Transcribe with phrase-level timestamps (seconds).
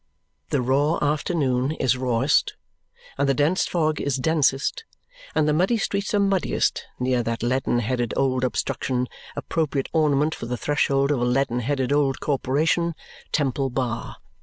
[0.49, 2.55] The raw afternoon is rawest,
[3.19, 4.83] and the dense fog is densest,
[5.35, 10.47] and the muddy streets are muddiest near that leaden headed old obstruction, appropriate ornament for
[10.47, 12.95] the threshold of a leaden headed old corporation,
[13.31, 14.15] Temple Bar.